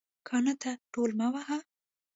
کاڼه 0.27 0.53
ته 0.61 0.71
ډول 0.93 1.11
مه 1.19 1.27
وهه 1.33 1.57